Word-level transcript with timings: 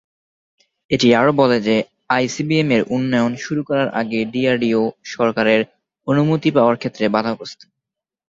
এটি 0.91 1.07
আরও 1.15 1.31
বলে 1.41 1.57
যে 1.67 1.75
আইসিবিএম-এর 2.09 2.83
উন্নয়ন 2.95 3.33
শুরু 3.43 3.61
করার 3.69 3.89
আগে 4.01 4.19
ডিআরডিও 4.33 4.81
সরকারের 5.13 5.61
অনুমতি 6.07 6.49
পাওয়ার 6.55 6.75
ক্ষেত্রে 6.77 7.05
বাধাগ্রস্থ। 7.15 7.61